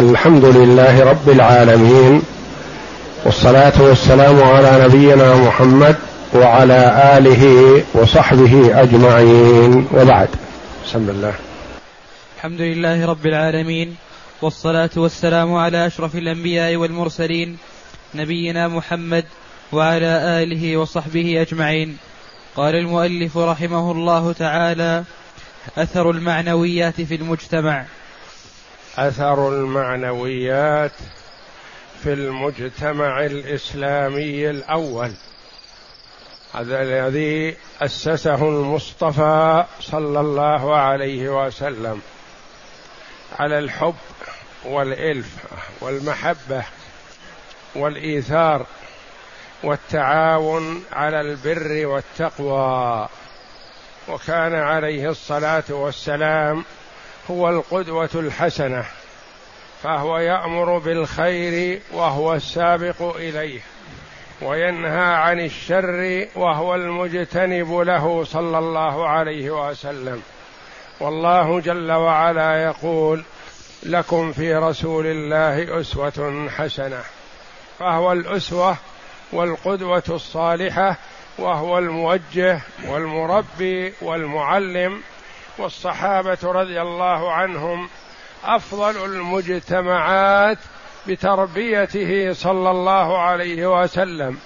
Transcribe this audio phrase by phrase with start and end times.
[0.00, 2.22] الحمد لله رب العالمين
[3.24, 5.96] والصلاة والسلام على نبينا محمد
[6.34, 6.80] وعلى
[7.18, 7.44] آله
[7.94, 10.28] وصحبه أجمعين وبعد.
[10.86, 11.34] بسم الله.
[12.36, 13.96] الحمد لله رب العالمين
[14.42, 17.56] والصلاة والسلام على أشرف الأنبياء والمرسلين
[18.14, 19.24] نبينا محمد
[19.72, 21.96] وعلى آله وصحبه أجمعين.
[22.56, 25.04] قال المؤلف رحمه الله تعالى
[25.78, 27.84] أثر المعنويات في المجتمع.
[29.00, 30.92] أثر المعنويات
[32.02, 35.12] في المجتمع الإسلامي الأول.
[36.54, 42.02] هذا الذي أسسه المصطفى صلى الله عليه وسلم.
[43.38, 43.94] على الحب
[44.64, 45.36] والإلف
[45.80, 46.64] والمحبة
[47.74, 48.66] والإيثار
[49.62, 53.08] والتعاون على البر والتقوى.
[54.08, 56.64] وكان عليه الصلاة والسلام
[57.30, 58.84] هو القدوة الحسنة
[59.82, 63.60] فهو يأمر بالخير وهو السابق إليه
[64.42, 70.22] وينهى عن الشر وهو المجتنب له صلى الله عليه وسلم.
[71.00, 73.22] والله جل وعلا يقول
[73.82, 77.00] لكم في رسول الله أسوة حسنة.
[77.78, 78.76] فهو الأسوة
[79.32, 80.96] والقدوة الصالحة
[81.38, 85.02] وهو الموجه والمربي والمعلم
[85.60, 87.88] والصحابة رضي الله عنهم
[88.44, 90.58] أفضل المجتمعات
[91.08, 94.38] بتربيته صلى الله عليه وسلم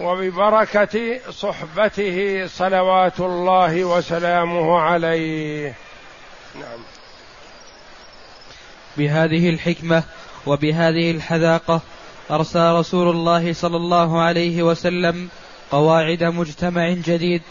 [0.00, 5.74] وببركة صحبته صلوات الله وسلامه عليه.
[6.54, 6.80] نعم.
[8.96, 10.02] بهذه الحكمة
[10.46, 11.80] وبهذه الحذاقة
[12.30, 15.28] ارسل رسول الله صلى الله عليه وسلم
[15.70, 17.42] قواعد مجتمع جديد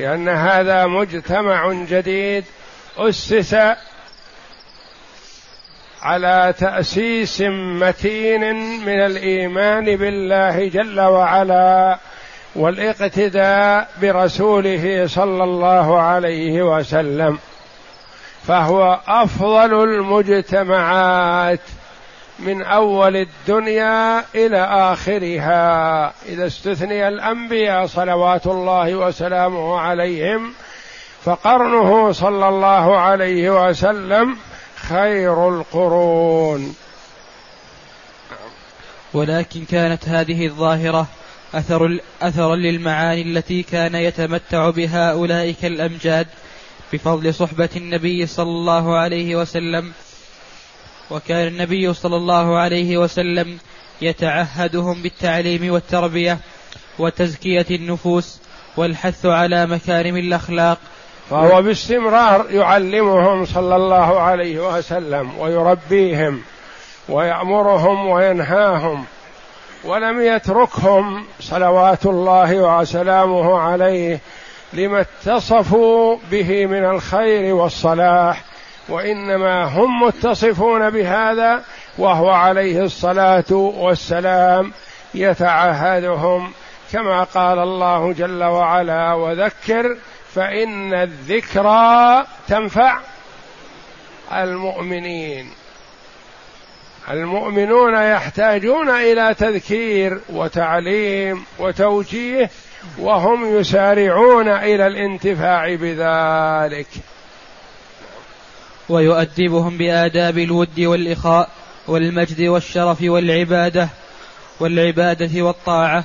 [0.00, 2.44] لأن هذا مجتمع جديد
[2.98, 3.56] أسس
[6.02, 7.40] على تأسيس
[7.80, 11.98] متين من الإيمان بالله جل وعلا
[12.54, 17.38] والإقتداء برسوله صلى الله عليه وسلم
[18.46, 21.60] فهو أفضل المجتمعات.
[22.40, 26.12] من أول الدنيا إلى آخرها.
[26.28, 30.52] إذا استثني الأنبياء صلوات الله وسلامه عليهم
[31.24, 34.36] فقرنه صلى الله عليه وسلم
[34.76, 36.74] خير القرون.
[39.14, 41.06] ولكن كانت هذه الظاهرة
[41.54, 46.26] أثر أثرا للمعاني التي كان يتمتع بها أولئك الأمجاد
[46.92, 49.92] بفضل صحبة النبي صلى الله عليه وسلم
[51.10, 53.58] وكان النبي صلى الله عليه وسلم
[54.02, 56.38] يتعهدهم بالتعليم والتربية
[56.98, 58.40] وتزكية النفوس
[58.76, 60.78] والحث على مكارم الأخلاق.
[61.30, 66.42] فهو باستمرار يعلمهم صلى الله عليه وسلم ويربيهم
[67.08, 69.04] ويأمرهم وينهاهم
[69.84, 74.20] ولم يتركهم صلوات الله وسلامه عليه
[74.72, 78.49] لما اتصفوا به من الخير والصلاح
[78.90, 81.62] وإنما هم متصفون بهذا
[81.98, 84.72] وهو عليه الصلاة والسلام
[85.14, 86.52] يتعهدهم
[86.92, 89.96] كما قال الله جل وعلا وذكر
[90.34, 92.98] فإن الذكرى تنفع
[94.32, 95.50] المؤمنين.
[97.10, 102.50] المؤمنون يحتاجون إلى تذكير وتعليم وتوجيه
[102.98, 106.86] وهم يسارعون إلى الانتفاع بذلك.
[108.90, 111.48] ويؤدبهم بآداب الود والإخاء
[111.88, 113.88] والمجد والشرف والعبادة
[114.60, 116.04] والعبادة والطاعة.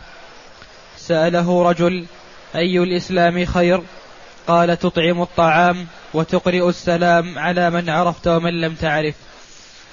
[0.97, 2.05] سأله رجل
[2.55, 3.81] أي الإسلام خير
[4.47, 9.15] قال تطعم الطعام وتقرئ السلام على من عرفت ومن لم تعرف.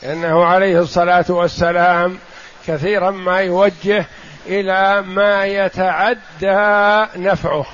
[0.04, 2.19] إنه عليه الصلاة والسلام
[2.66, 4.06] كثيرا ما يوجه
[4.47, 7.66] إلى ما يتعدى نفعه.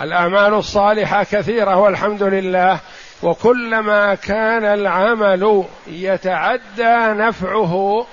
[0.00, 2.78] الأعمال الصالحة كثيرة والحمد لله
[3.22, 8.06] وكلما كان العمل يتعدى نفعه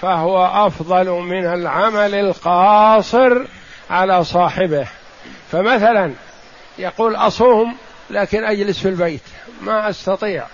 [0.00, 3.44] فهو أفضل من العمل القاصر
[3.90, 4.86] على صاحبه.
[5.52, 6.12] فمثلا
[6.78, 7.76] يقول أصوم
[8.10, 9.22] لكن أجلس في البيت
[9.60, 10.46] ما أستطيع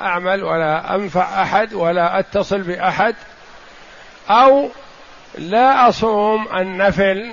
[0.00, 3.14] أعمل ولا أنفع أحد ولا أتصل بأحد
[4.30, 4.68] أو
[5.38, 7.32] لا أصوم النفل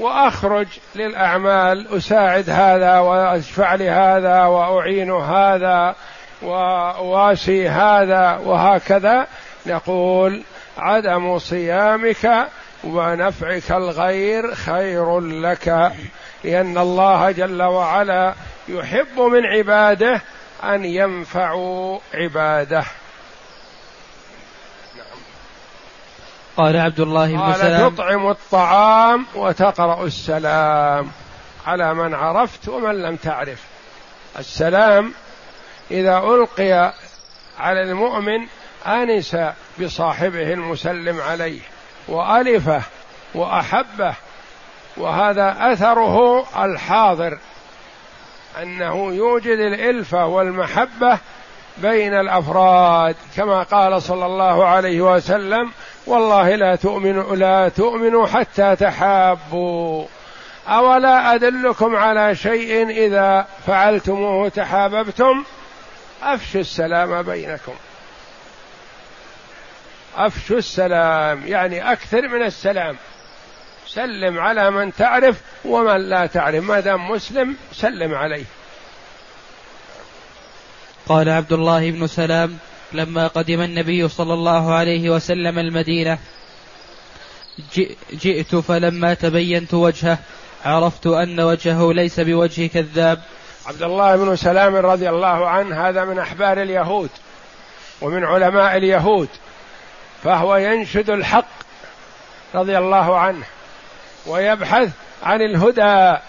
[0.00, 5.94] وأخرج للأعمال أساعد هذا وأشفع لهذا وأعين هذا
[6.42, 9.26] وأواسي هذا وهكذا.
[9.66, 10.42] نقول
[10.78, 12.48] عدم صيامك
[12.84, 15.92] ونفعك الغير خير لك
[16.44, 18.34] لأن الله جل وعلا
[18.68, 20.20] يحب من عباده
[20.64, 22.84] أن ينفعوا عباده.
[26.56, 27.90] قال عبد الله بن قال سلام.
[27.90, 31.10] تطعم الطعام وتقرأ السلام
[31.66, 33.64] على من عرفت ومن لم تعرف.
[34.38, 35.12] السلام
[35.90, 36.92] إذا ألقي
[37.58, 38.46] على المؤمن
[38.86, 39.36] آنس
[39.80, 41.60] بصاحبه المسلم عليه
[42.08, 42.82] وألفه
[43.34, 44.14] وأحبه
[44.96, 47.38] وهذا أثره الحاضر
[48.62, 51.18] أنه يوجد الالفه والمحبة
[51.78, 55.70] بين الأفراد كما قال صلى الله عليه وسلم
[56.10, 60.06] والله لا تؤمن لا تؤمنوا حتى تحابوا.
[60.68, 65.44] أولا أدلكم على شيء إذا فعلتموه تحاببتم؟
[66.22, 67.74] أفشوا السلام بينكم.
[70.16, 72.96] أفشوا السلام يعني أكثر من السلام.
[73.86, 76.64] سلم على من تعرف ومن لا تعرف.
[76.64, 78.44] ما دام مسلم سلم عليه.
[81.08, 82.58] قال عبد الله بن سلام
[82.92, 86.18] لما قدم النبي صلى الله عليه وسلم المدينة
[88.12, 90.18] جئت فلما تبينت وجهه
[90.64, 93.22] عرفت أن وجهه ليس بوجه كذاب
[93.66, 97.10] عبد الله بن سلام رضي الله عنه هذا من أحبار اليهود
[98.00, 99.28] ومن علماء اليهود
[100.24, 101.48] فهو ينشد الحق
[102.54, 103.44] رضي الله عنه
[104.26, 104.90] ويبحث
[105.22, 106.20] عن الهدى.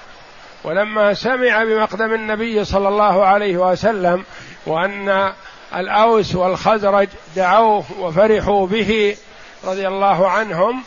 [0.63, 4.23] ولما سمع بمقدم النبي صلى الله عليه وسلم
[4.65, 5.33] وأن
[5.75, 9.17] الأوس والخزرج دعوه وفرحوا به
[9.63, 10.83] رضي الله عنهم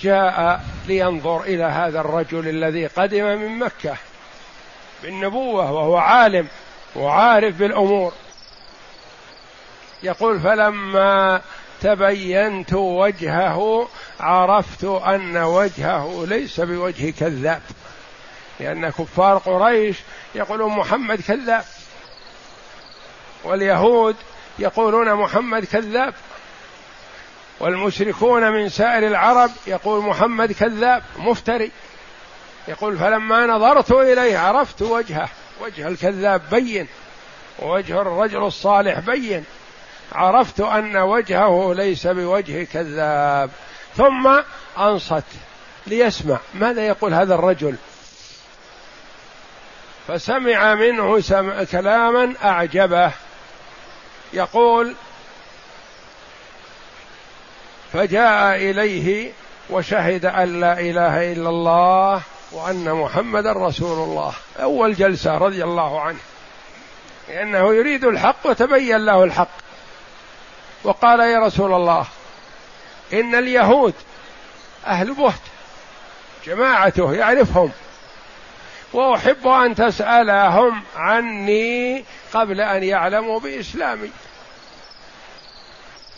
[0.00, 3.96] جاء لينظر إلى هذا الرجل الذي قدم من مكة
[5.02, 6.46] بالنبوة وهو عالم
[6.96, 8.12] وعارف بالأمور.
[10.02, 11.40] يقول فلما
[11.80, 13.88] تبينت وجهه
[14.20, 17.62] عرفت أن وجهه ليس بوجه كذاب
[18.60, 19.96] لأن كفار قريش
[20.34, 21.64] يقولون محمد كذاب.
[23.44, 24.16] واليهود
[24.58, 26.14] يقولون محمد كذاب
[27.60, 31.70] والمشركون من سائر العرب يقول محمد كذاب مفتري.
[32.68, 35.28] يقول فلما نظرت إليه عرفت وجهه
[35.60, 36.88] وجه الكذاب بين
[37.58, 39.44] ووجه الرجل الصالح بين.
[40.12, 43.50] عرفت أن وجهه ليس بوجه كذاب.
[43.96, 44.40] ثم
[44.78, 45.24] أنصت
[45.86, 46.38] ليسمع.
[46.54, 47.76] ماذا يقول هذا الرجل؟
[50.08, 53.12] فسمع منه سمع كلاما أعجبه.
[54.32, 54.94] يقول
[57.92, 59.32] فجاء إليه
[59.70, 64.32] وشهد أن لا إله إلا الله وأن محمدا رسول الله.
[64.62, 66.18] أول جلسة رضي الله عنه.
[67.28, 69.62] لأنه يريد الحق وتبين له الحق.
[70.84, 72.06] وقال يا رسول الله
[73.12, 73.94] إن اليهود
[74.86, 75.40] أهل بهت
[76.46, 77.70] جماعته يعرفهم
[78.92, 84.10] وأحب أن تسألهم عني قبل أن يعلموا باسلامي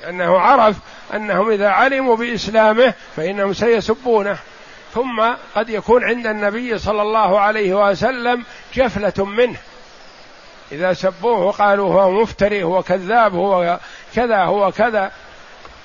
[0.02, 0.76] لأنه عرف
[1.14, 4.38] أنهم إذا علموا بإسلامه فإنهم سيسبونه.
[4.94, 5.24] ثم
[5.54, 8.44] قد يكون عند النبي صلى الله عليه وسلم
[8.74, 9.56] جفلة منه.
[10.72, 13.78] إذا سبوه قالوا هو مفتري هو كذاب هو
[14.14, 15.12] كذا هو كذا.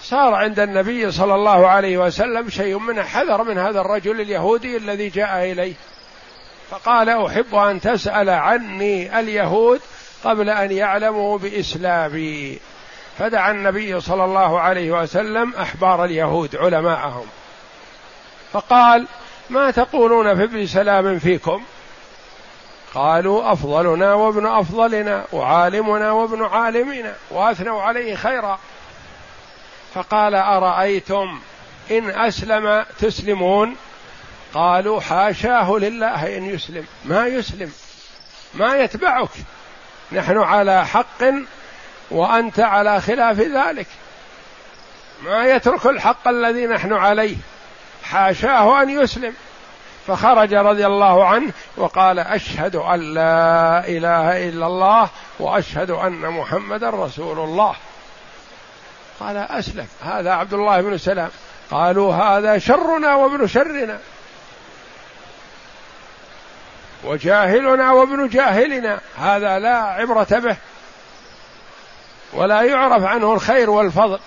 [0.02, 5.10] صار عند النبي صلى الله عليه وسلم شيء من حذر من هذا الرجل اليهودي الذي
[5.10, 5.74] جاء إليه.
[6.70, 9.82] فقال أحب أن تسأل عني اليهود
[10.24, 12.60] قبل أن يعلموا باسلامي
[13.18, 17.26] فدعا النبي صلى الله عليه وسلم أحبار اليهود علماءهم.
[18.54, 19.08] فقال
[19.50, 21.64] ما تقولون في ابن سلام فيكم؟
[22.94, 28.60] قالوا أفضلنا وابن أفضلنا وعالمنا وابن عالمنا وأثنوا عليه خيرا.
[29.94, 31.40] فقال أرأيتم
[31.92, 33.76] إن أسلم تسلمون؟
[34.54, 36.86] قالوا حاشاه لله إن يسلم.
[37.06, 37.72] ما يسلم؟
[38.54, 39.30] ما يتبعك؟
[40.12, 41.24] نحن على حق
[42.12, 43.88] وأنت على خلاف ذلك.
[45.24, 47.36] ما يترك الحق الذي نحن عليه.
[48.04, 49.34] حاشاه أن يسلم.
[50.08, 57.40] فخرج رضي الله عنه وقال أشهد أن لا إله إلا الله وأشهد أن محمدا رسول
[57.40, 57.76] الله.
[59.20, 59.88] قال أسلم.
[60.04, 61.30] هذا عبد الله بن سلام.
[61.72, 64.00] قالوا هذا شرنا وابن شرنا.
[67.04, 70.58] وجاهلنا وابن جاهلنا هذا لا عبرة به
[72.34, 74.20] ولا يعرف عنه الخير والفضل.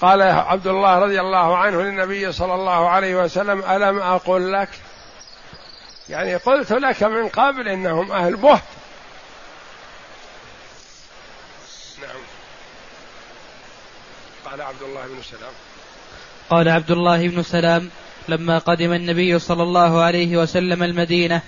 [0.00, 4.68] قال عبد الله رضي الله عنه للنبي صلى الله عليه وسلم ألم أقل لك؟
[6.08, 8.62] يعني قلت لك من قبل إنهم أهل بهت.
[12.02, 12.20] نعم.
[14.44, 15.52] قال عبد الله بن سلام.
[16.50, 17.90] قال عبد الله بن سلام
[18.28, 21.42] لما قدم النبي صلى الله عليه وسلم المدينة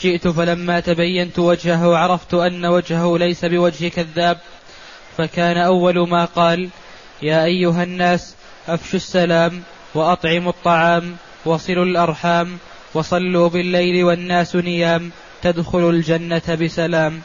[0.00, 4.38] جئت فلما تبينت وجهه عرفت أن وجهه ليس بوجه كذاب.
[5.18, 6.68] فكان أول ما قال
[7.22, 8.34] يا أيها الناس
[8.68, 9.62] أفشوا السلام
[9.94, 12.58] وأطعموا الطعام وصلوا الأرحام
[12.94, 15.10] وصلوا بالليل والناس نيام
[15.42, 17.22] تدخلوا الجنة بسلام.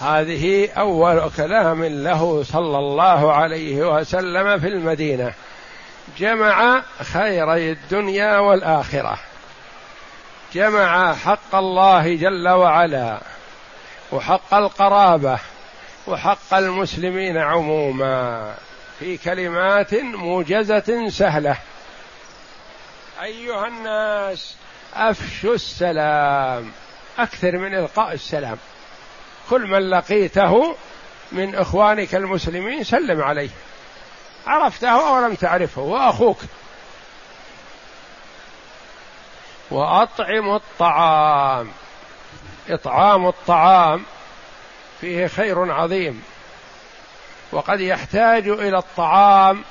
[0.00, 5.32] هذه أول كلام له صلى الله عليه وسلم في المدينة.
[6.18, 9.18] جمع خيري الدنيا والآخرة.
[10.54, 13.20] جمع حق الله جل وعلا
[14.12, 15.38] وحق القرابة
[16.06, 18.54] وحق المسلمين عموما
[18.98, 21.56] في كلمات موجزة سهلة.
[23.22, 24.56] أيها الناس
[24.94, 26.70] أفشوا السلام
[27.18, 28.58] أكثر من إلقاء السلام.
[29.50, 30.76] كل من لقيته
[31.32, 33.50] من إخوانك المسلمين سلم عليه.
[34.46, 35.82] عرفته أو لم تعرفه.
[35.82, 36.38] وأخوك.
[39.70, 41.70] وأطعم الطعام.
[42.68, 44.04] إطعام الطعام
[45.00, 46.22] فيه خير عظيم.
[47.52, 49.64] وقد يحتاج إلى الطعام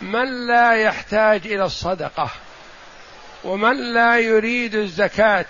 [0.00, 2.30] من لا يحتاج إلى الصدقة.
[3.44, 5.46] ومن لا يريد الزكاة.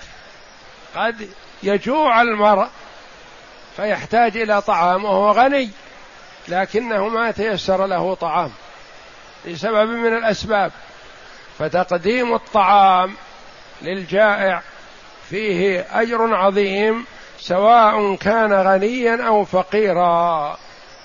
[0.96, 1.30] قد
[1.62, 2.68] يجوع المرء
[3.76, 5.70] فيحتاج إلى طعام وهو غني.
[6.48, 8.52] لكنه ما تيسر له طعام.
[9.46, 10.72] لسبب من الأسباب
[11.58, 13.14] فتقديم الطعام
[13.82, 14.62] للجائع
[15.30, 17.04] فيه أجر عظيم
[17.38, 20.56] سواء كان غنيا أو فقيرا.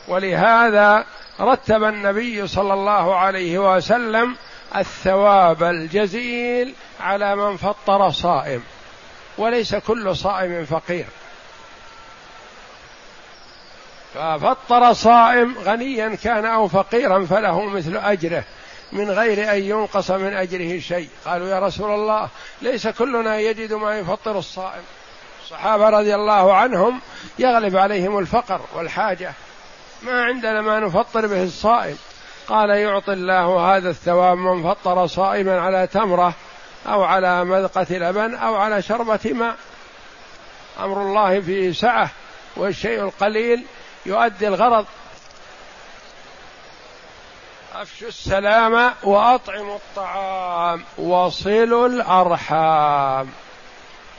[0.07, 1.05] ولهذا
[1.41, 4.35] رتب النبي صلى الله عليه وسلم
[4.75, 8.63] الثواب الجزيل على من فطر صائم
[9.37, 11.05] وليس كل صائم فقير.
[14.13, 18.43] ففطر صائم غنيا كان أو فقيرا فله مثل أجره
[18.91, 21.09] من غير أن ينقص من أجره شيء.
[21.25, 22.29] قالوا يا رسول الله
[22.61, 24.81] ليس كلنا يجد ما يفطر الصائم.
[25.43, 27.01] الصحابة رضي الله عنهم
[27.39, 29.33] يغلب عليهم الفقر والحاجة.
[30.03, 31.97] ما عندنا ما نفطر به الصائم.
[32.47, 36.33] قال يعطي الله هذا الثواب من فطر صائما على تمرة
[36.87, 39.55] أو على مذقة لبن أو على شربة ماء.
[40.79, 42.09] أمر الله فيه سعة
[42.57, 43.65] والشيء القليل
[44.05, 44.85] يؤدي الغرض
[47.75, 53.29] أفشوا السلام وأطعموا الطعام وصلوا الأرحام.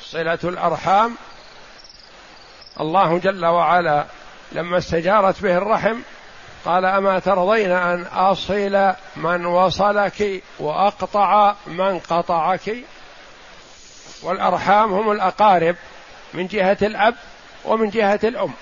[0.03, 1.17] صلة الأرحام.
[2.81, 4.05] الله جل وعلا
[4.53, 5.97] لما استجارت به الرحم
[6.65, 12.77] قال أما ترضين أن أصل من وصلك وأقطع من قطعك؟
[14.23, 15.77] والأرحام هم الأقارب
[16.35, 17.15] من جهة الأب
[17.65, 18.53] ومن جهة الأم.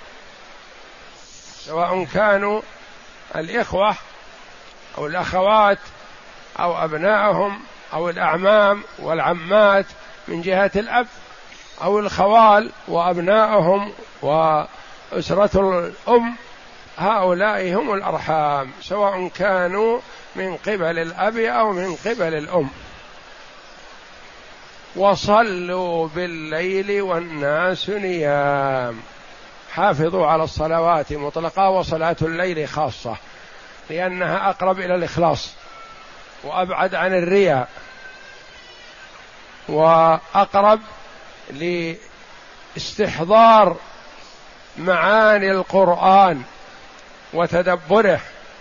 [1.68, 2.60] سواء كانوا
[3.36, 3.96] الإخوة
[4.98, 5.78] أو الأخوات
[6.60, 7.60] أو ابنائهم
[7.92, 9.86] أو الأعمام والعمات
[10.28, 11.06] من جهة الأب
[11.82, 16.36] أو الخوال وابنائهم وأسرة الأم.
[16.98, 20.00] هؤلاء هم الأرحام سواء كانوا
[20.36, 22.70] من قبل الأب أو من قبل الأم.
[24.96, 29.02] وصلوا بالليل والناس نيام.
[29.72, 33.16] حافظوا على الصلوات مطلقة وصلاة الليل خاصة
[33.90, 35.50] لأنها أقرب إلى الإخلاص
[36.44, 37.68] وأبعد عن الرياء
[39.68, 40.80] وأقرب
[42.76, 43.76] لاستحضار
[44.78, 46.42] معاني القرآن
[47.32, 48.20] وتدبره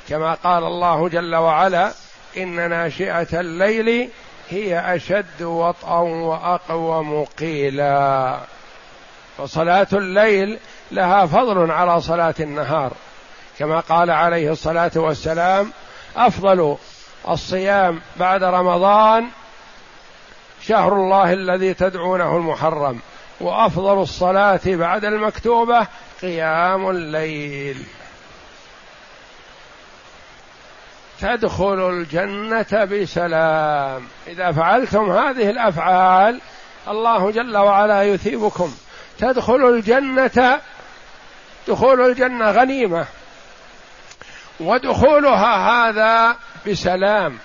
[0.10, 1.92] كما قال الله جل وعلا
[2.38, 4.10] إن ناشئة الليل
[4.50, 8.40] هي أشد وطئا وأقوم قيلا.
[9.38, 10.60] فصلاة الليل
[10.91, 12.91] لها فضل على صلاة النهار.
[13.60, 15.72] كما قال عليه الصلاة والسلام
[16.15, 16.77] أفضل
[17.29, 19.27] الصيام بعد رمضان
[20.62, 23.00] شهر الله الذي تدعونه المحرم
[23.41, 25.88] وأفضل الصلاة بعد المكتوبة
[26.22, 27.84] قيام الليل.
[31.22, 34.08] تدخل الجنة بسلام.
[34.27, 36.41] إذا فعلتم هذه الأفعال
[36.88, 38.75] الله جل وعلا يثيبكم.
[39.20, 40.60] تدخل الجنة
[41.68, 43.06] دخول الجنة غنيمة.
[44.60, 47.38] ودخولها هذا بسلام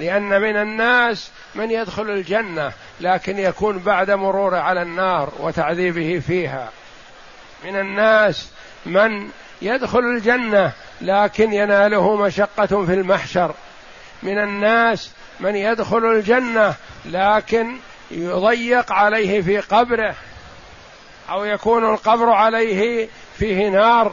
[0.00, 6.68] لأن من الناس من يدخل الجنة لكن يكون بعد مرور على النار وتعذيبه فيها.
[7.64, 8.50] من الناس
[8.86, 9.28] من
[9.62, 13.54] يدخل الجنة لكن يناله مشقة في المحشر.
[14.22, 15.10] من الناس
[15.40, 17.76] من يدخل الجنة لكن
[18.10, 20.14] يضيق عليه في قبره
[21.30, 24.12] أو يكون القبر عليه فيه نار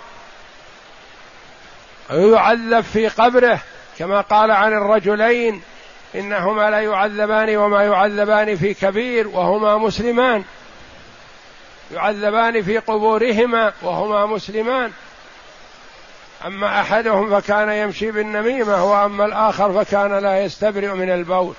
[2.10, 3.60] ويعذب في قبره
[4.00, 5.62] كما قال عن الرجلين
[6.16, 10.44] إنهما لا يعذبان وما يعذبان في كبير وهما مسلمان.
[11.92, 14.92] يعذبان في قبورهما وهما مسلمان.
[16.46, 21.54] أما أحدهم فكان يمشي بالنميمة وأما الآخر فكان لا يستبرئ من البول.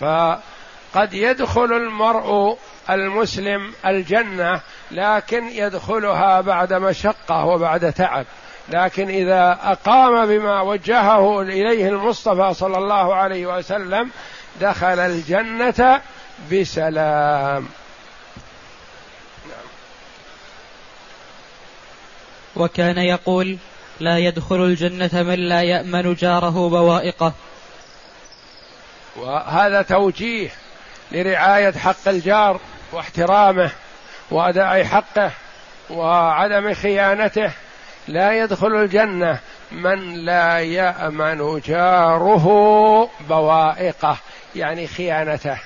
[0.00, 2.58] فقد يدخل المرء
[2.90, 4.60] المسلم الجنة
[4.90, 8.26] لكن يدخلها بعد مشقة وبعد تعب.
[8.68, 14.10] لكن إذا أقام بما وجهه إليه المصطفى صلى الله عليه وسلم
[14.60, 16.00] دخل الجنة
[16.52, 17.68] بسلام.
[22.56, 23.58] وكان يقول
[24.00, 27.32] لا يدخل الجنة من لا يأمن جاره بوائقه.
[29.16, 30.50] وهذا توجيه
[31.12, 32.60] لرعاية حق الجار
[32.92, 33.70] واحترامه.
[34.30, 35.30] وأداء حقه
[35.90, 37.52] وعدم خيانته
[38.08, 39.38] لا يدخل الجنة.
[39.72, 42.46] من لا يأمن جاره
[43.28, 44.16] بوائقه
[44.56, 45.58] يعني خيانته.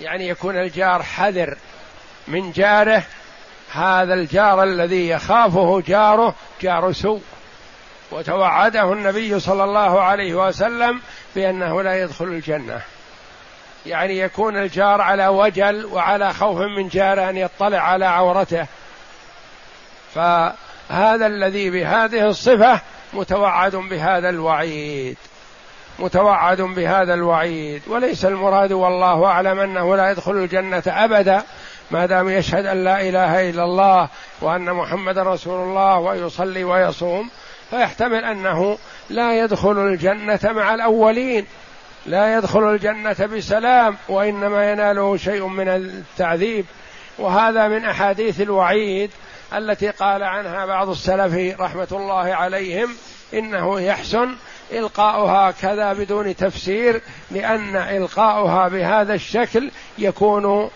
[0.00, 1.56] يعني يكون الجار حذر
[2.28, 3.02] من جاره.
[3.72, 7.22] هذا الجار الذي يخافه جاره جار سوء.
[8.10, 11.00] وتوعده النبي صلى الله عليه وسلم
[11.34, 12.80] بأنه لا يدخل الجنة.
[13.88, 18.66] يعني يكون الجار على وجل وعلى خوف من جاره أن يطلع على عورته.
[20.14, 22.80] فهذا الذي بهذه الصفة
[23.12, 25.16] متوعد بهذا الوعيد.
[25.98, 27.82] متوعد بهذا الوعيد.
[27.86, 31.42] وليس المراد والله أعلم أنه لا يدخل الجنة أبدا
[31.90, 34.08] ما دام يشهد أن لا إله إلا الله
[34.40, 37.30] وأن محمد رسول الله ويصلي ويصوم
[37.70, 38.78] فيحتمل أنه
[39.10, 41.46] لا يدخل الجنة مع الأولين.
[42.08, 46.66] لا يدخل الجنة بسلام وإنما يناله شيء من التعذيب.
[47.18, 49.10] وهذا من أحاديث الوعيد
[49.54, 52.94] التي قال عنها بعض السلف رحمة الله عليهم
[53.34, 54.34] إنه يحسن
[54.72, 57.00] إلقاؤها كذا بدون تفسير
[57.30, 60.70] لأن إلقاؤها بهذا الشكل يكون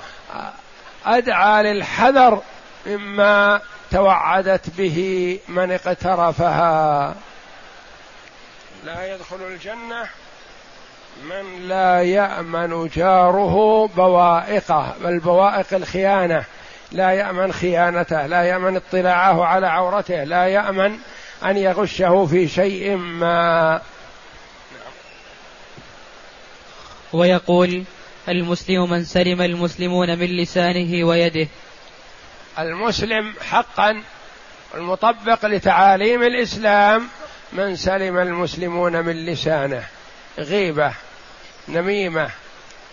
[1.07, 2.43] أدعى للحذر
[2.87, 3.61] مما
[3.91, 7.15] توعدت به من اقترفها.
[8.85, 10.09] لا يدخل الجنة
[11.25, 16.45] من لا يأمن جاره بوائقه بل بوائق الخيانة.
[16.93, 20.99] لا يأمن خيانته لا يأمن اطلاعه على عورته لا يأمن
[21.45, 23.81] أن يغشه في شيء ما.
[27.13, 27.85] ويقول
[28.29, 31.49] المسلم من سلم المسلمون من لسانه ويده.
[32.59, 34.03] المسلم حقا
[34.75, 37.09] المطبق لتعاليم الإسلام
[37.53, 39.85] من سلم المسلمون من لسانه.
[40.39, 40.93] غيبة
[41.69, 42.31] نميمة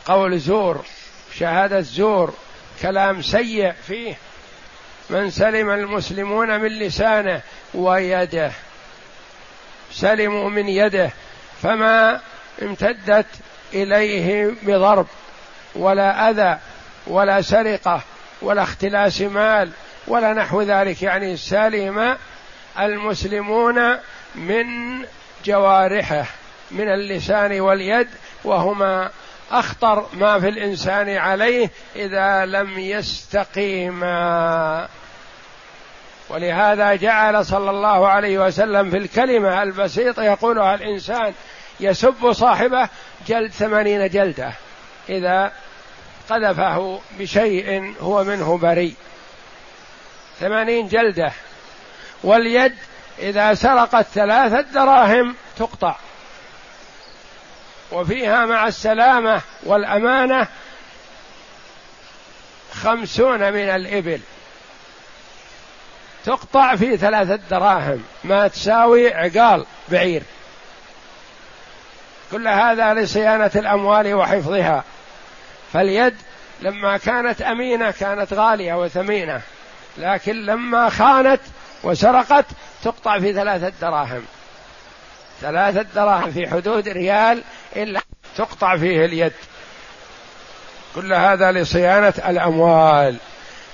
[0.06, 0.86] قول زور
[1.36, 2.34] شهادة زور
[2.82, 4.18] كلام سيء فيه.
[5.10, 7.42] من سلم المسلمون من لسانه
[7.74, 8.52] ويده
[9.92, 11.12] سلموا من يده
[11.62, 12.22] فما
[12.62, 13.26] امتدت
[13.74, 15.08] إليه بضرب
[15.76, 16.60] ولا أذى
[17.08, 18.02] ولا سرقة
[18.42, 19.72] ولا اختلاس مال
[20.08, 21.02] ولا نحو ذلك.
[21.02, 22.18] يعني سلم
[22.80, 23.98] المسلمون
[24.36, 24.66] من
[25.46, 26.26] جوارحه.
[26.72, 28.08] من اللسان واليد
[28.44, 29.12] وهما
[29.52, 34.08] أخطر ما في الإنسان عليه إذا لم يستقيما.
[36.30, 41.34] ولهذا جعل صلى الله عليه وسلم في الكلمة البسيطة يقولها الإنسان
[41.80, 42.90] يسب صاحبه
[43.28, 44.54] جلد ثمانين جلدة
[45.10, 45.52] إذا
[46.30, 48.96] قذفه بشيء هو منه بريء.
[50.40, 51.32] ثمانين جلدة.
[52.24, 52.76] واليد
[53.20, 55.96] إذا سرقت ثلاثة دراهم تقطع.
[57.92, 60.48] وفيها مع السلامة والأمانة
[62.74, 64.20] خمسون من الإبل.
[66.26, 70.24] تقطع في ثلاثة دراهم ما تساوي عقال بعير.
[72.32, 74.84] كل هذا لصيانة الأموال وحفظها.
[75.74, 76.16] فاليد
[76.62, 79.42] لما كانت أمينة كانت غالية وثمينة
[79.98, 81.42] لكن لما خانت
[81.84, 82.46] وسرقت
[82.84, 84.26] تقطع في ثلاثة دراهم.
[85.42, 87.44] ثلاثة دراهم في حدود ريال
[87.76, 88.02] إلا
[88.38, 89.34] تقطع فيه اليد.
[90.96, 93.16] كل هذا لصيانة الأموال.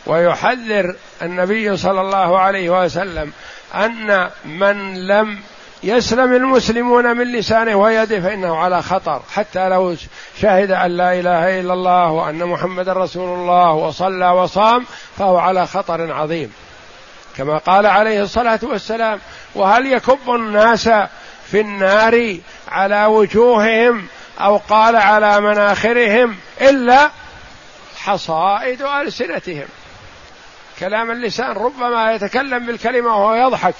[0.06, 3.32] ويحذر النبي صلى الله عليه وسلم
[3.75, 5.39] أن من لم
[5.84, 9.21] يسلم المسلمون من لسانه ويده فإنه على خطر.
[9.34, 9.95] حتى لو
[10.41, 14.86] شهد أن لا إله إلا الله وأن محمد رسول الله وصلى وصام
[15.17, 16.54] فهو على خطر عظيم.
[17.38, 19.19] كما قال عليه الصلاة والسلام
[19.56, 20.89] وهل يكب الناس
[21.51, 24.08] في النار على وجوههم
[24.39, 27.10] أو قال على مناخرهم إلا
[27.97, 29.67] حصائد ألسنتهم.
[30.79, 33.75] كلام اللسان ربما يتكلم بالكلمة وهو يضحك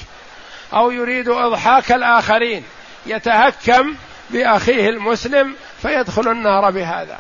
[0.74, 2.64] أو يريد إضحاك الآخرين.
[3.06, 3.96] يتهكم
[4.30, 7.18] بأخيه المسلم فيدخل النار بهذا.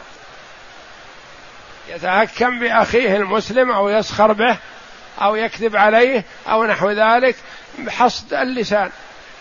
[1.89, 4.57] يتهكم بأخيه المسلم أو يسخر به
[5.21, 7.35] أو يكذب عليه أو نحو ذلك
[7.79, 8.89] بحصد اللسان.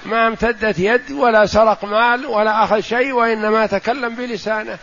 [0.04, 4.78] ما امتدت يد ولا سرق مال ولا أخذ شيء وإنما تكلم بلسانه.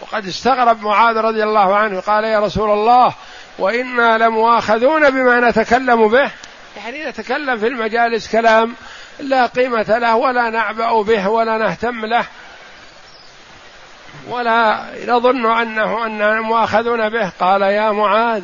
[0.00, 3.14] وقد استغرب معاذ رضي الله عنه قال يا رسول الله
[3.58, 6.30] وإنا لمؤاخذون بما نتكلم به.
[6.76, 8.74] يعني نتكلم في المجالس كلام
[9.20, 12.24] لا قيمة له ولا نعبأ به ولا نهتم له.
[14.28, 17.32] ولا نظن أنه أننا مؤاخذون به.
[17.40, 18.42] قال يا معاذ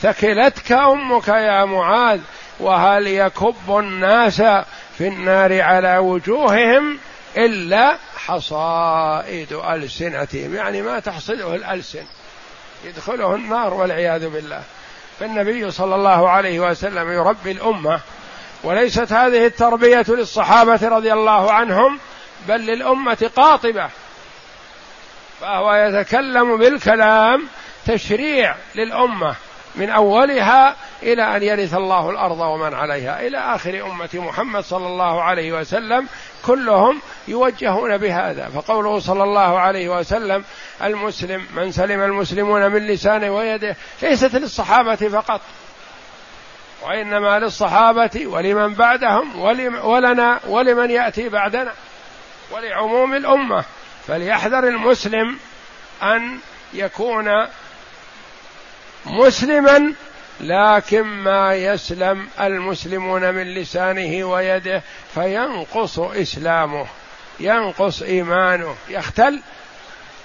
[0.00, 2.20] ثكلتك أمك يا معاذ
[2.60, 4.42] وهل يكب الناس
[5.02, 6.98] في النار على وجوههم
[7.36, 12.04] إلا حصائد ألسنتهم يعني ما تحصده الألسن.
[12.84, 14.62] يدخله النار والعياذ بالله.
[15.20, 18.00] فالنبي صلى الله عليه وسلم يربي الأمة
[18.64, 21.98] وليست هذه التربية للصحابة رضي الله عنهم
[22.48, 23.88] بل للأمة قاطبة.
[25.40, 27.48] فهو يتكلم بالكلام
[27.86, 29.34] تشريع للأمة.
[29.74, 33.26] من أولها إلى أن يرث الله الأرض ومن عليها.
[33.26, 36.06] إلى آخر أمة محمد صلى الله عليه وسلم
[36.46, 38.48] كلهم يوجهون بهذا.
[38.48, 40.44] فقوله صلى الله عليه وسلم
[40.82, 45.40] المسلم من سلم المسلمون من لسانه ويده ليست للصحابة فقط
[46.82, 49.40] وإنما للصحابة ولمن بعدهم
[49.84, 51.72] ولنا ولمن يأتي بعدنا
[52.50, 53.64] ولعموم الأمة.
[54.06, 55.38] فليحذر المسلم
[56.02, 56.38] أن
[56.74, 57.46] يكون
[59.06, 59.94] مسلما
[60.40, 64.82] لكن ما يسلم المسلمون من لسانه ويده
[65.14, 66.86] فينقص إسلامه
[67.40, 68.76] ينقص إيمانه.
[68.88, 69.42] يختل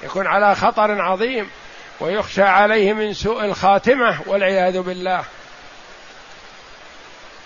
[0.04, 1.50] يكون على خطر عظيم
[2.00, 5.24] ويخشى عليه من سوء الخاتمة والعياذ بالله.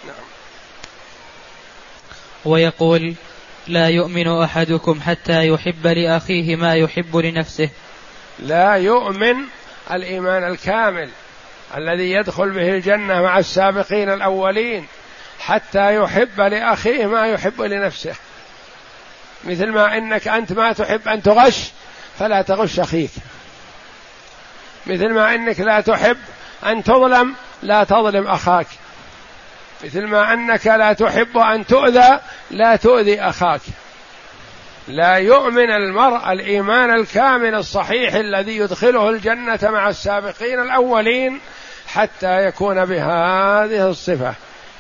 [0.06, 0.26] نعم.
[2.46, 3.13] ويقول
[3.67, 7.70] لا يؤمن أحدكم حتى يحب لأخيه ما يحب لنفسه.
[8.39, 9.36] لا يؤمن
[9.91, 11.10] الإيمان الكامل.
[11.77, 14.88] الذي يدخل به الجنة مع السابقين الأولين
[15.39, 18.15] حتى يحب لأخيه ما يحب لنفسه.
[19.43, 21.71] مثل ما إنك أنت ما تحب أن تغش
[22.19, 23.12] فلا تغش أخيك.
[24.88, 26.17] مثل ما إنك لا تحب
[26.65, 28.67] أن تظلم لا تظلم أخاك.
[29.84, 32.19] مثل ما إنك لا تحب أن تؤذى
[32.51, 33.62] لا تؤذي أخاك.
[34.88, 41.39] لا يؤمن المرء الإيمان الكامل الصحيح الذي يدخله الجنة مع السابقين الأولين
[41.88, 44.34] حتى يكون بهذه الصفة.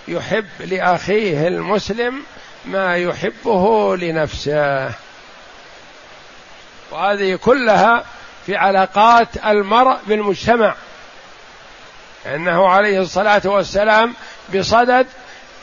[0.07, 2.23] يحب لأخيه المسلم
[2.65, 4.91] ما يحبه لنفسه.
[6.91, 8.03] وهذه كلها
[8.45, 10.75] في علاقات المرء بالمجتمع.
[12.25, 14.13] إنه عليه الصلاة والسلام
[14.55, 15.07] بصدد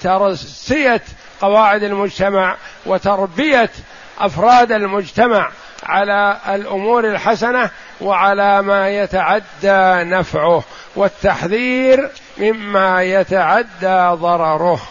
[0.02, 1.02] ترسية
[1.40, 3.70] قواعد المجتمع وتربية
[4.18, 5.50] أفراد المجتمع
[5.82, 7.70] على الأمور الحسنة
[8.00, 10.64] وعلى ما يتعدى نفعه.
[10.96, 14.88] والتحذير مما يتعدى ضرره.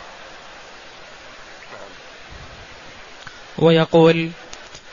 [3.57, 4.29] ويقول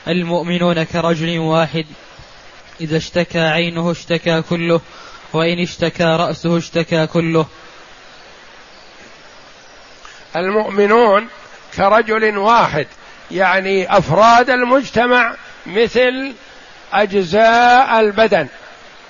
[0.08, 1.86] المؤمنون كرجل واحد
[2.80, 4.80] إذا اشتكى عينه اشتكى كله
[5.32, 7.46] وإن اشتكى رأسه اشتكى كله.
[10.36, 11.28] المؤمنون
[11.76, 12.86] كرجل واحد
[13.30, 15.34] يعني أفراد المجتمع
[15.66, 16.32] مثل
[16.92, 18.48] أجزاء البدن.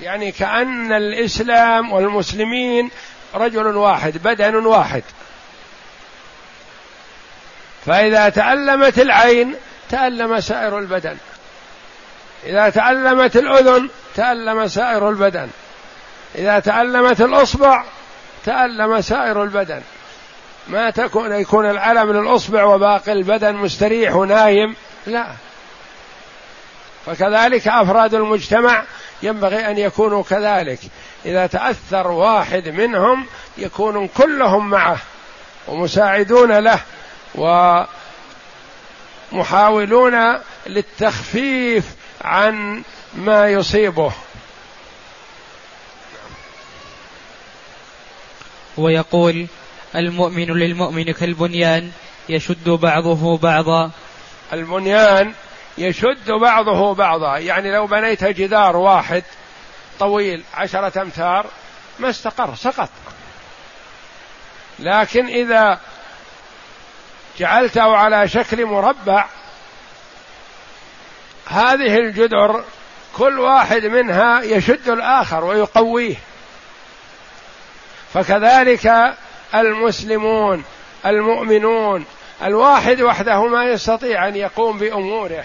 [0.00, 2.90] يعني كأن الإسلام والمسلمين
[3.34, 5.02] رجل واحد بدن واحد.
[7.86, 9.54] فإذا تألمت العين
[9.90, 11.16] تألم سائر البدن.
[12.46, 15.48] إذا تألمت الأذن تألم سائر البدن.
[16.34, 17.84] إذا تألمت الأصبع
[18.44, 19.82] تألم سائر البدن.
[20.68, 24.76] ما تكون يكون الألم للأصبع وباقي البدن مستريح ونايم؟
[25.06, 25.26] لا.
[27.06, 28.82] فكذلك أفراد المجتمع
[29.24, 30.78] ينبغي أن يكونوا كذلك.
[31.26, 33.26] إذا تأثر واحد منهم
[33.58, 34.98] يكون كلهم معه
[35.68, 36.80] ومساعدون له
[39.32, 41.84] ومحاولون للتخفيف
[42.24, 42.82] عن
[43.14, 44.12] ما يصيبه.
[48.76, 49.46] ويقول
[49.96, 51.90] المؤمن للمؤمن كالبنيان
[52.28, 53.90] يشد بعضه بعضا.
[54.52, 55.32] البنيان
[55.78, 57.38] يشد بعضه بعضا.
[57.38, 59.22] يعني لو بنيت جدار واحد
[59.98, 61.46] طويل عشرة أمتار
[61.98, 62.88] ما استقر سقط.
[64.78, 65.80] لكن إذا
[67.38, 69.26] جعلته على شكل مربع
[71.46, 72.64] هذه الجدر
[73.16, 76.16] كل واحد منها يشد الآخر ويقويه.
[78.14, 79.14] فكذلك
[79.54, 80.64] المسلمون
[81.06, 82.04] المؤمنون
[82.42, 85.44] الواحد وحده ما يستطيع أن يقوم بأموره.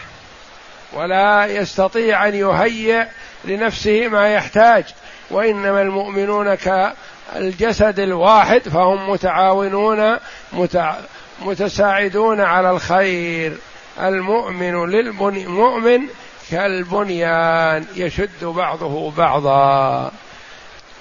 [0.93, 3.05] ولا يستطيع أن يهيئ
[3.45, 4.85] لنفسه ما يحتاج.
[5.31, 10.17] وإنما المؤمنون كالجسد الواحد فهم متعاونون
[10.53, 10.95] متع...
[11.39, 13.57] متساعدون على الخير.
[13.99, 16.01] المؤمن للمؤمن
[16.51, 20.11] كالبنيان يشد بعضه بعضا.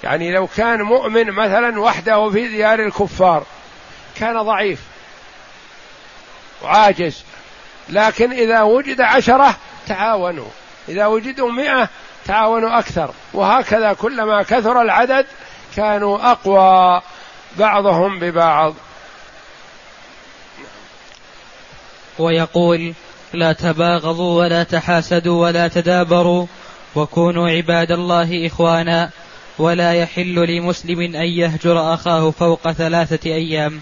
[0.03, 3.43] يعني لو كان مؤمن مثلا وحده في ديار الكفار
[4.19, 4.79] كان ضعيف
[6.63, 7.23] وعاجز
[7.89, 9.55] لكن إذا وجد عشرة
[9.87, 10.47] تعاونوا.
[10.89, 11.89] إذا وجدوا مئة
[12.25, 13.11] تعاونوا أكثر.
[13.33, 15.25] وهكذا كلما كثر العدد
[15.75, 17.01] كانوا أقوى
[17.57, 18.73] بعضهم ببعض.
[22.19, 22.93] ويقول
[23.33, 26.45] لا تباغضوا ولا تحاسدوا ولا تدابروا
[26.95, 29.09] وكونوا عباد الله إخوانا
[29.59, 33.81] ولا يحل لمسلم أن يهجر أخاه فوق ثلاثة أيام.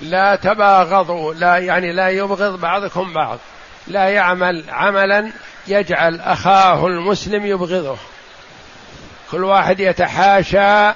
[0.00, 1.34] لا تباغضوا.
[1.34, 3.38] لا يعني لا يبغض بعضكم بعض.
[3.86, 5.32] لا يعمل عملا
[5.68, 7.96] يجعل أخاه المسلم يبغضه.
[9.30, 10.88] كل واحد يتحاشى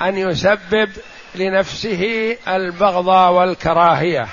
[0.00, 0.90] أن يسبب
[1.34, 4.26] لنفسه البغض والكراهية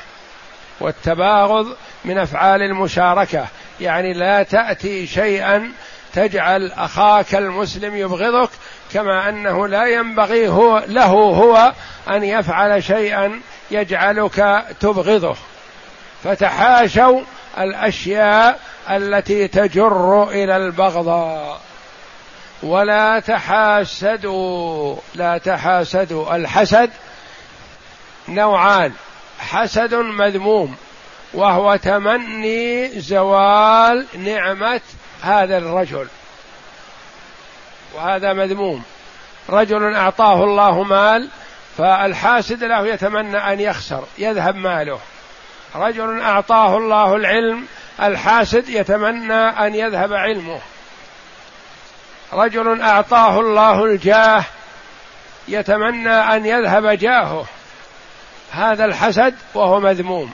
[0.79, 3.45] والتباغض من أفعال المشاركة.
[3.81, 5.71] يعني لا تأتي شيئا
[6.13, 8.49] تجعل أخاك المسلم يبغضك
[8.93, 11.73] كما أنه لا ينبغي هو له هو
[12.09, 15.35] أن يفعل شيئا يجعلك تبغضه.
[16.23, 17.21] فتحاشوا
[17.57, 18.59] الأشياء
[18.89, 21.61] التي تجر إلى البغضاء.
[22.63, 26.35] ولا تحاسدوا لا تحاسدوا.
[26.35, 26.89] الحسد
[28.29, 28.93] نوعان
[29.39, 30.75] حسد مذموم
[31.33, 34.81] وهو تمني زوال نعمة
[35.21, 36.07] هذا الرجل.
[37.93, 38.83] وهذا مذموم.
[39.49, 41.29] رجل أعطاه الله مال
[41.77, 44.99] فالحاسد له يتمنى أن يخسر يذهب ماله.
[45.75, 47.65] رجل أعطاه الله العلم
[48.01, 50.59] الحاسد يتمنى أن يذهب علمه.
[52.33, 54.43] رجل أعطاه الله الجاه
[55.47, 57.45] يتمنى أن يذهب جاهه.
[58.51, 60.31] هذا الحسد وهو مذموم.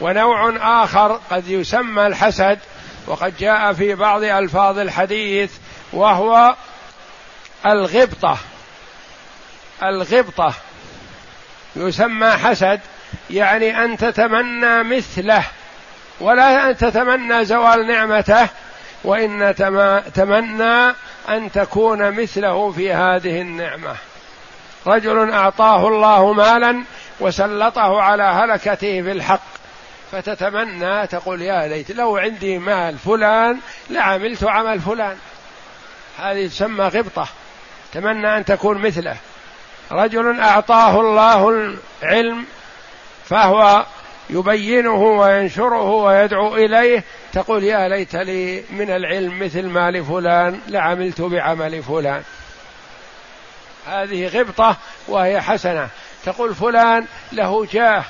[0.00, 0.52] ونوع
[0.84, 2.58] آخر قد يسمى الحسد
[3.06, 5.52] وقد جاء في بعض ألفاظ الحديث
[5.92, 6.54] وهو
[7.66, 8.38] الغبطة.
[9.82, 10.54] الغبطة
[11.76, 12.80] يسمى حسد
[13.32, 15.44] يعني أن تتمنى مثله
[16.20, 18.48] ولا أن تتمنى زوال نعمته
[19.04, 19.54] وإن
[20.14, 20.94] تمنى
[21.28, 23.96] أن تكون مثله في هذه النعمة.
[24.86, 26.84] رجل أعطاه الله مالا
[27.20, 29.42] وسلطه على هلكته في الحق
[30.12, 33.58] فتتمنى تقول يا ليت لو عندي مال فلان
[33.90, 35.16] لعملت عمل فلان.
[36.18, 37.28] هذه تسمى غبطة
[37.92, 39.16] تمنى أن تكون مثله.
[39.92, 41.48] رجل أعطاه الله
[42.02, 42.46] العلم
[43.24, 43.86] فهو
[44.30, 51.82] يبينه وينشره ويدعو إليه تقول يا ليت لي من العلم مثل ما لفلان لعملت بعمل
[51.82, 52.22] فلان.
[53.86, 54.76] هذه غبطة
[55.08, 55.88] وهي حسنة.
[56.24, 58.04] تقول فلان له جاه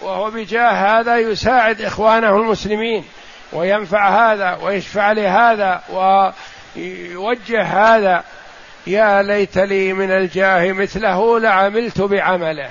[0.00, 3.04] وهو بجاه هذا يساعد إخوانه المسلمين
[3.52, 5.82] وينفع هذا ويشفع لهذا
[6.76, 8.24] ويوجه هذا.
[8.86, 12.70] يا ليت لي من الجاه مثله لعملت بعمله.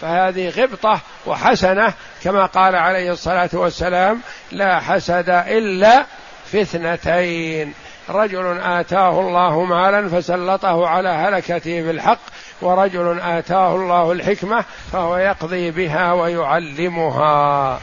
[0.00, 1.92] فهذه غبطة وحسنة
[2.24, 4.20] كما قال عليه الصلاة والسلام
[4.52, 6.04] لا حسد إلا
[6.50, 7.74] في اثنتين
[8.10, 12.18] رجل آتاه الله مالا فسلطه على هلكته بالحق
[12.62, 17.80] ورجل آتاه الله الحكمة فهو يقضي بها ويعلمها.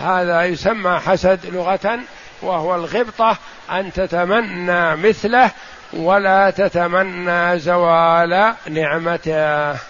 [0.00, 1.98] هذا يسمى حسد لغة
[2.42, 3.36] وهو الغبطة
[3.70, 5.50] أن تتمنى مثله
[5.92, 9.89] ولا تتمنى زوال نعمته.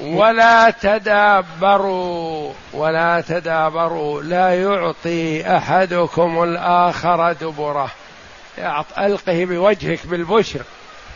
[0.00, 4.22] ولا تدابروا ولا تدابروا.
[4.22, 7.90] لا يعطي أحدكم الآخر دبره.
[8.98, 10.62] ألقه بوجهك بالبشر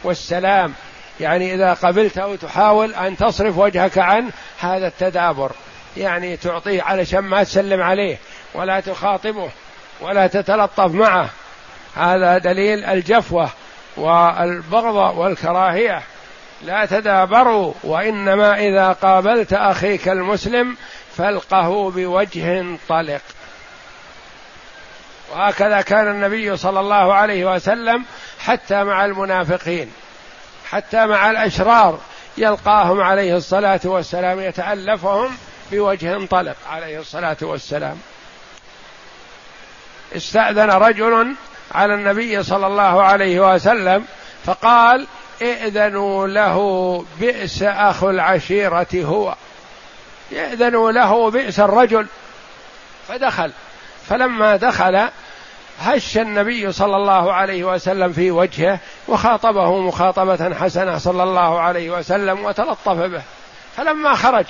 [0.04, 0.74] والسلام.
[1.20, 5.52] يعني إذا قبلته تحاول أن تصرف وجهك عنه هذا التدابر.
[5.96, 8.18] يعني تعطيه علشان ما تسلم عليه
[8.54, 9.50] ولا تخاطبه
[10.00, 11.28] ولا تتلطف معه.
[11.96, 13.48] هذا دليل الجفوة
[13.96, 16.02] والبغض والكراهية.
[16.64, 20.76] لا تدابروا وإنما إذا قابلت أخيك المسلم
[21.16, 23.20] فألقه بوجه طلق.
[25.32, 28.04] وهكذا كان النبي صلى الله عليه وسلم
[28.40, 29.92] حتى مع المنافقين
[30.70, 31.98] حتى مع الأشرار
[32.38, 35.36] يلقاهم عليه الصلاة والسلام يتألفهم
[35.72, 37.98] بوجه طلق عليه الصلاة والسلام.
[40.16, 41.34] استأذن رجل
[41.74, 44.04] على النبي صلى الله عليه وسلم
[44.44, 45.06] فقال
[45.42, 46.58] ائذنوا له
[47.20, 49.34] بئس اخو العشيرة هو.
[50.32, 52.06] ائذنوا له بئس الرجل.
[53.08, 53.52] فدخل.
[54.08, 55.08] فلما دخل
[55.80, 58.78] هش النبي صلى الله عليه وسلم في وجهه
[59.08, 63.22] وخاطبه مخاطبة حسنة صلى الله عليه وسلم وتلطف به.
[63.76, 64.46] فلما خرج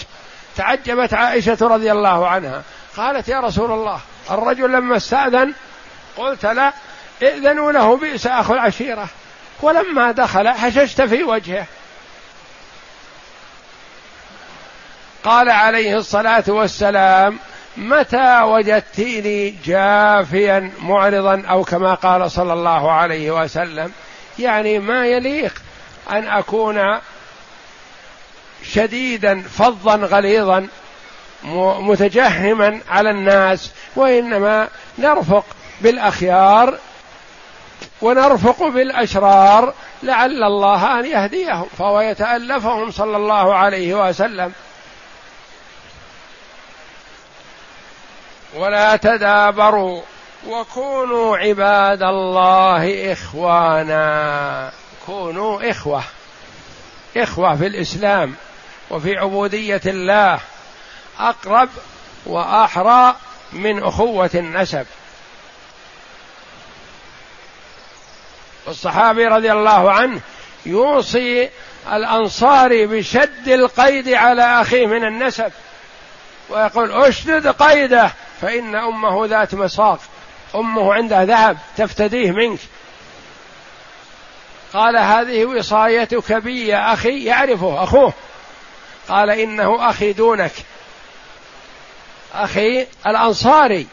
[0.57, 2.63] تعجبت عائشة رضي الله عنها.
[2.97, 4.01] قالت يا رسول الله
[4.31, 5.53] الرجل لما استأذن
[6.17, 6.73] قلت لا
[7.23, 9.09] ائذنوا له بئس أخو العشيرة.
[9.61, 11.67] ولما دخل حششت في وجهه.
[15.25, 17.39] قال عليه الصلاة والسلام
[17.77, 23.93] متى وجدتني جافيا معرضا أو كما قال صلى الله عليه وسلم?
[24.39, 25.63] يعني ما يليق
[26.11, 26.99] أن أكون
[28.65, 30.69] شديدا فظا غليظا
[31.81, 35.45] متجهما على الناس وإنما نرفق
[35.81, 36.79] بالأخيار
[38.03, 44.53] ونرفق بالأشرار لعل الله أن يهديهم فهو يتألفهم صلى الله عليه وسلم.
[48.55, 50.03] ولا تدابروا
[50.49, 54.73] وكونوا عباد الله إخوانا.
[55.07, 56.03] كونوا إخوة
[57.17, 58.35] إخوة في الإسلام
[58.91, 60.41] وفي عبودية الله
[61.19, 61.69] أقرب
[62.27, 63.17] وأحرى
[63.53, 64.87] من أخوة النسب.
[68.67, 70.21] والصحابي رضي الله عنه
[70.67, 71.49] يوصي
[71.93, 75.53] الانصاري بشد القيد على أخيه من النسب
[76.49, 80.01] ويقول أشدد قيده فإن أمه ذات مساق
[80.55, 82.59] أمه عندها ذهب تفتديه منك.
[84.73, 88.13] قال هذه وصايتك بي يا أخي يعرفه أخوه.
[89.09, 90.53] قال إنه أخي دونك.
[92.35, 93.87] أخي الأنصاري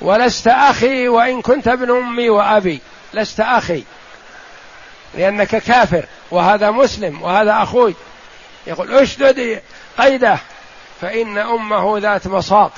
[0.00, 2.80] ولست أخي وإن كنت ابن أمي وأبي.
[3.16, 3.84] لست أخي.
[5.14, 7.94] لأنك كافر وهذا مسلم وهذا أخوي.
[8.66, 9.62] يقول أشدد
[9.98, 10.38] قيده
[11.00, 12.72] فإن أمه ذات مصاق.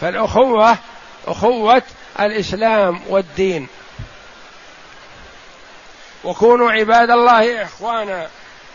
[0.00, 0.78] فالأخوة
[1.26, 1.82] أخوة
[2.20, 3.68] الإسلام والدين.
[6.24, 8.28] وكونوا عباد الله إخوانا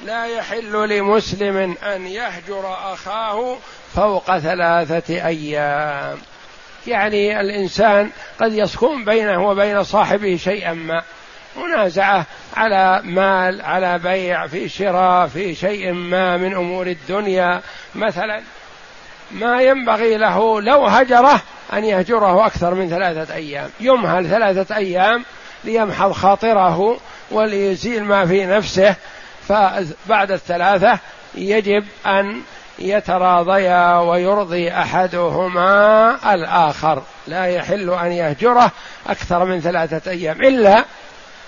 [0.04, 3.58] لا يحل لمسلم أن يهجر أخاه
[3.96, 6.22] فوق ثلاثة أيام.
[6.88, 11.04] يعني الإنسان قد يسكن بينه وبين صاحبه شيئا ما.
[11.58, 12.26] منازعة
[12.58, 17.62] على مال على بيع في شراء في شيء ما من أمور الدنيا.
[17.96, 18.42] مثلا
[19.32, 21.42] ما ينبغي له لو هجره
[21.74, 23.70] أن يهجره أكثر من ثلاثة أيام.
[23.80, 25.26] يمهل ثلاثة أيام
[25.64, 26.98] ليمحض خاطره
[27.32, 28.96] وليزيل ما في نفسه.
[29.48, 31.00] فبعد الثلاثة
[31.36, 32.42] يجب أن
[32.80, 37.04] يتراضيا ويرضي أحدهما الآخر.
[37.28, 38.72] لا يحل أن يهجره
[39.08, 40.86] أكثر من ثلاثة أيام إلا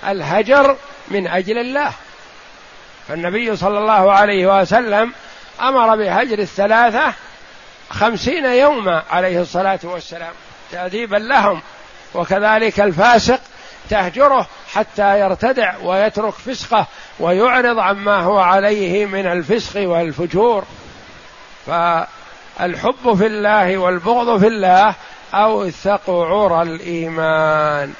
[0.07, 0.75] الهجر
[1.07, 1.91] من أجل الله.
[3.07, 5.11] فالنبي صلى الله عليه وسلم
[5.61, 7.13] أمر بهجر الثلاثة
[7.89, 10.33] خمسين يوما عليه الصلاة والسلام
[10.71, 11.61] تأديبا لهم
[12.13, 13.39] وكذلك الفاسق
[13.89, 16.87] تهجره حتى يرتدع ويترك فسقه
[17.19, 20.63] ويعرض عما هو عليه من الفسق والفجور.
[21.69, 24.95] فالحب في الله والبغض في الله
[25.33, 27.93] أوثق عرى الإيمان.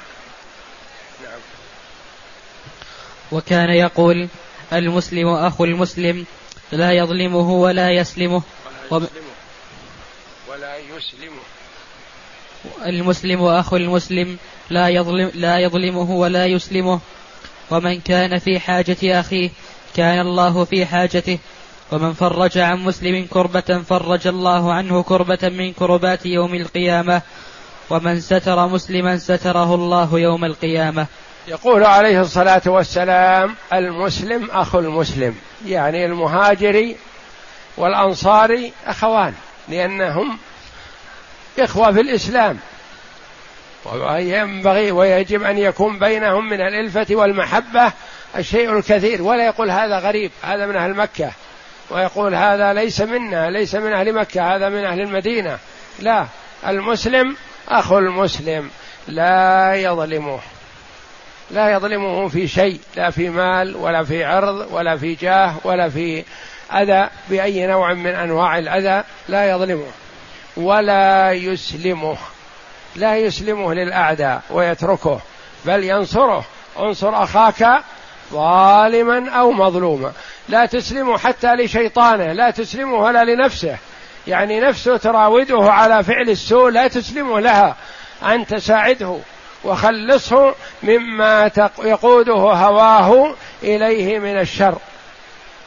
[1.22, 1.40] نعم.
[3.32, 4.28] وكان يقول
[4.72, 6.26] المسلم أخو المسلم
[6.72, 8.42] لا يظلمه ولا يسلمه.
[8.90, 9.08] ولا يسلمه.
[10.48, 11.42] ولا يسلمه.
[12.86, 14.38] المسلم أخو المسلم
[14.70, 17.00] لا يظلم لا يظلمه ولا يسلمه.
[17.70, 19.50] ومن كان في حاجة أخيه
[19.96, 21.38] كان الله في حاجته.
[21.92, 27.22] ومن فرج عن مسلم كربة فرج الله عنه كربة من كربات يوم القيامة.
[27.90, 31.06] ومن ستر مسلما ستره الله يوم القيامة.
[31.48, 35.34] يقول عليه الصلاة والسلام المسلم أخو المسلم
[35.66, 36.94] يعني المهاجر
[37.76, 39.34] والأنصاري أخوان
[39.68, 40.38] لأنهم
[41.58, 42.58] إخوة في الإسلام.
[43.84, 47.92] وينبغي ويجب أن يكون بينهم من الألفة والمحبة
[48.36, 51.30] الشيء الكثير ولا يقول هذا غريب هذا من أهل مكة.
[51.90, 55.58] ويقول هذا ليس منا ليس من أهل مكة هذا من أهل المدينة.
[55.98, 56.26] لا
[56.66, 57.36] المسلم
[57.68, 58.70] أخو المسلم
[59.08, 60.38] لا يظلمه
[61.50, 66.24] لا يظلمه في شيء لا في مال ولا في عرض ولا في جاه ولا في
[66.72, 69.86] أذى بأي نوع من أنواع الأذى لا يظلمه
[70.56, 72.16] ولا يسلمه.
[72.96, 75.20] لا يسلمه للأعداء ويتركه
[75.64, 76.44] بل ينصره.
[76.78, 77.82] انصر أخاك
[78.32, 80.12] ظالما أو مظلوما.
[80.48, 83.76] لا تسلمه حتى لشيطانه لا تسلمه ولا لنفسه.
[84.26, 87.76] يعني نفسه تراوده على فعل السوء لا تسلمه لها.
[88.22, 89.18] أن تساعده
[89.64, 91.50] وخلصه مما
[91.82, 94.78] يقوده هواه إليه من الشر.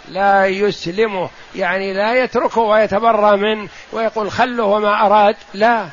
[0.10, 5.36] لا يسلمه يعني لا يتركه ويتبرى منه ويقول خله وما أراد.
[5.54, 5.86] لا.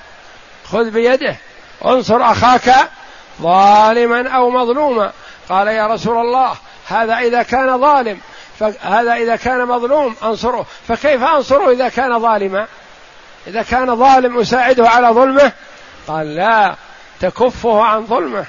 [0.64, 1.37] خذ بيده.
[1.85, 2.75] انصر أخاك
[3.43, 5.12] ظالما أو مظلوما.
[5.51, 6.53] قال يا رسول الله
[6.86, 8.18] هذا إذا كان ظالم
[8.59, 12.66] فهذا إذا كان مظلوم أنصره فكيف أنصره إذا كان ظالما؟
[13.46, 15.53] إذا كان ظالم أساعده على ظلمه؟
[16.09, 16.74] قال لا
[17.20, 18.44] تكفه عن ظلمه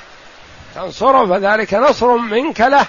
[0.75, 2.85] تنصره فذلك نصر منك له.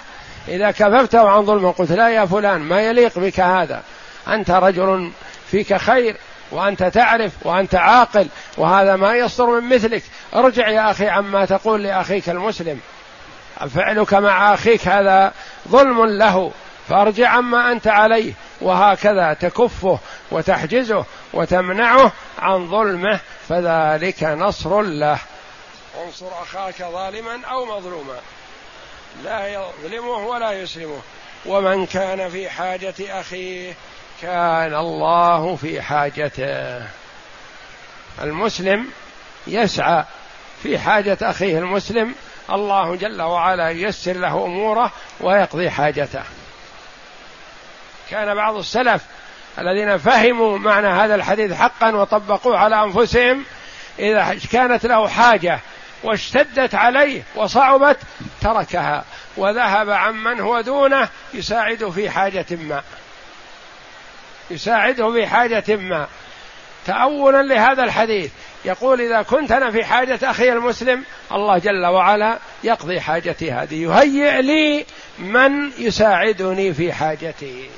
[0.47, 3.81] إذا كففته عن ظلمه قلت لا يا فلان ما يليق بك هذا؟
[4.27, 5.11] أنت رجل
[5.51, 6.17] فيك خير
[6.51, 10.03] وأنت تعرف وأنت عاقل وهذا ما يصدر من مثلك.
[10.35, 12.79] ارجع يا أخي عما تقول لأخيك المسلم.
[13.67, 15.33] فعلك مع أخيك هذا
[15.67, 16.51] ظلم له.
[16.89, 18.33] فأرجع عما أنت عليه.
[18.61, 19.99] وهكذا تكفه
[20.31, 23.19] وتحجزه وتمنعه عن ظلمه.
[23.49, 25.17] فذلك نصر له.
[26.05, 28.17] انصر أخاك ظالما أو مظلوما.
[29.23, 31.01] لا يظلمه ولا يسلمه.
[31.45, 33.73] ومن كان في حاجة أخيه
[34.21, 36.81] كان الله في حاجته.
[38.21, 38.87] المسلم
[39.47, 40.03] يسعى
[40.63, 42.15] في حاجة أخيه المسلم
[42.49, 46.23] الله جل وعلا ييسر له أموره ويقضي حاجته.
[48.09, 49.01] كان بعض السلف
[49.59, 53.43] الذين فهموا معنى هذا الحديث حقا وطبقوه على أنفسهم
[53.99, 55.59] إذا كانت له حاجة
[56.03, 57.97] واشتدت عليه وصعبت
[58.41, 59.03] تركها
[59.37, 62.83] وذهب عمن هو دونه يساعده في حاجة ما.
[64.51, 66.07] يساعده في حاجة ما.
[66.85, 68.31] تأولا لهذا الحديث
[68.65, 74.41] يقول إذا كنت أنا في حاجة أخي المسلم الله جل وعلا يقضي حاجتي هذه يهيئ
[74.41, 74.85] لي
[75.19, 77.69] من يساعدني في حاجتي.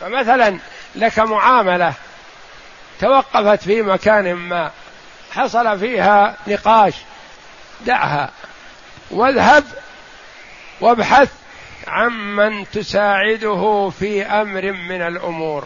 [0.00, 0.58] فمثلا
[0.94, 1.92] لك معاملة
[3.00, 4.70] توقفت في مكان ما
[5.32, 6.94] حصل فيها نقاش
[7.86, 8.30] دعها
[9.10, 9.64] واذهب
[10.80, 11.32] وابحث
[11.86, 15.64] عمن تساعده في أمر من الأمور.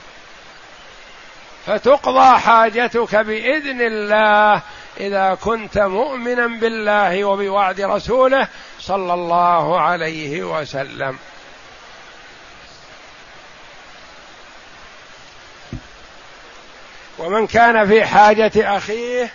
[1.66, 4.62] فتقضى حاجتك بإذن الله
[5.00, 8.48] إذا كنت مؤمنا بالله وبوعد رسوله
[8.80, 11.18] صلى الله عليه وسلم.
[17.18, 19.30] ومن كان في حاجة أخيه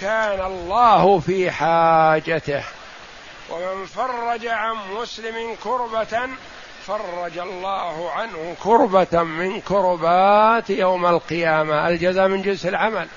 [0.00, 2.62] كان الله في حاجته.
[3.50, 6.28] ومن فرج عن مسلم كربة
[6.86, 13.08] فرج الله عنه كربة من كربات يوم القيامة الجزاء من جنس العمل.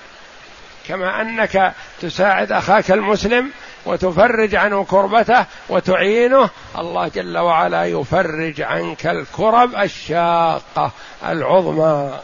[0.88, 3.50] كما أنك تساعد أخاك المسلم
[3.86, 10.90] وتفرج عنه كربته وتعينه الله جل وعلا يفرج عنك الكرب الشاقة
[11.26, 12.18] العظمى.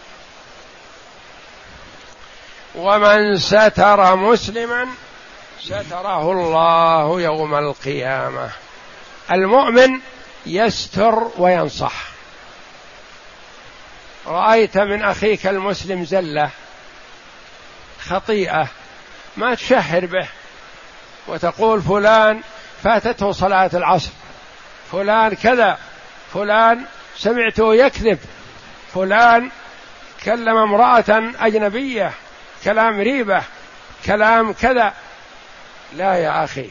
[2.75, 4.87] ومن ستر مسلما
[5.61, 8.51] ستره الله يوم القيامة.
[9.31, 10.01] المؤمن
[10.47, 12.17] يستر وينصح.
[14.27, 16.51] رأيت من أخيك المسلم زلة
[18.01, 18.69] خطيئة
[19.37, 20.29] ما تشهر به
[21.27, 22.41] وتقول فلان
[22.83, 24.11] فاتته صلاة العصر
[24.93, 25.79] فلان كذا
[26.35, 26.85] فلان
[27.17, 28.19] سمعته يكذب
[28.95, 29.51] فلان
[30.25, 32.13] كلم امرأة أجنبية
[32.65, 33.43] كلام ريبة
[34.07, 34.95] كلام كذا.
[35.93, 36.71] لا يا أخي.